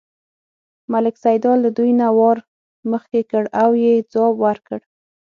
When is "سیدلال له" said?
1.23-1.69